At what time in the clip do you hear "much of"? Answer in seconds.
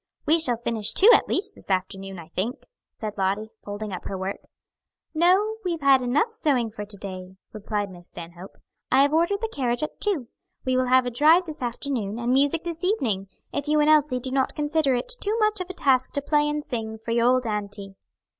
15.37-15.69